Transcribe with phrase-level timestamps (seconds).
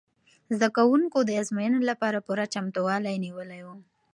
[0.55, 3.67] زده کوونکو د ازموینې لپاره پوره چمتووالی نیولی و.